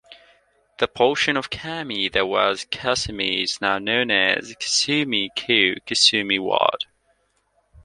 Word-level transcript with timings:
The 0.79 0.87
portion 0.87 1.37
of 1.37 1.51
Kami 1.51 2.09
that 2.09 2.25
was 2.25 2.65
Kasumi 2.71 3.43
is 3.43 3.61
now 3.61 3.77
known 3.77 4.09
as 4.09 4.55
Kasumi-ku, 4.55 5.75
Kasumi 5.85 6.39
Ward. 6.39 6.85